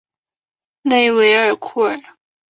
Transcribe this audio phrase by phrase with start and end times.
[0.81, 1.95] 勒韦尔库尔。